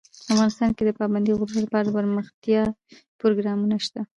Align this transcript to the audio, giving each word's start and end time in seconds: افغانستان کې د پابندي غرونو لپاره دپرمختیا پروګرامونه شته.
افغانستان 0.33 0.69
کې 0.75 0.83
د 0.85 0.89
پابندي 0.99 1.31
غرونو 1.37 1.63
لپاره 1.65 1.83
دپرمختیا 1.85 2.63
پروګرامونه 3.19 3.75
شته. 3.85 4.01